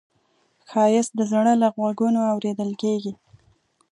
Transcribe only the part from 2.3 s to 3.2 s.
اورېدل کېږي